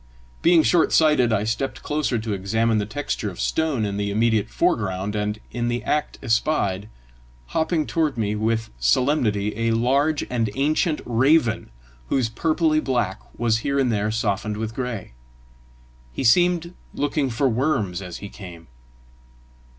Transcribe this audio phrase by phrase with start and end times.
[0.41, 4.09] Being short sighted, I stepped closer to examine the texture of a stone in the
[4.09, 6.89] immediate foreground, and in the act espied,
[7.49, 11.69] hopping toward me with solemnity, a large and ancient raven,
[12.09, 15.13] whose purply black was here and there softened with gray.
[16.11, 18.65] He seemed looking for worms as he came.